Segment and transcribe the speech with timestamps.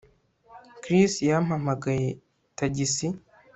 [0.83, 2.09] Chris yampamagaye
[2.57, 3.07] tagisi